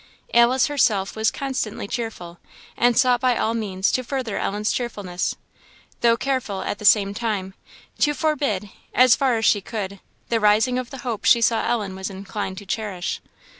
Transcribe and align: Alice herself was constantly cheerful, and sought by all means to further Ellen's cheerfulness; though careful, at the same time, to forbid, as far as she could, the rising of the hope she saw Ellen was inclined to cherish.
Alice 0.33 0.65
herself 0.65 1.15
was 1.15 1.29
constantly 1.29 1.87
cheerful, 1.87 2.39
and 2.75 2.97
sought 2.97 3.21
by 3.21 3.37
all 3.37 3.53
means 3.53 3.91
to 3.91 4.03
further 4.03 4.39
Ellen's 4.39 4.71
cheerfulness; 4.71 5.35
though 5.99 6.17
careful, 6.17 6.63
at 6.63 6.79
the 6.79 6.85
same 6.85 7.13
time, 7.13 7.53
to 7.99 8.15
forbid, 8.15 8.71
as 8.95 9.15
far 9.15 9.35
as 9.37 9.45
she 9.45 9.61
could, 9.61 9.99
the 10.29 10.39
rising 10.39 10.79
of 10.79 10.89
the 10.89 10.97
hope 11.05 11.23
she 11.25 11.39
saw 11.39 11.69
Ellen 11.69 11.93
was 11.95 12.09
inclined 12.09 12.57
to 12.57 12.65
cherish. 12.65 13.21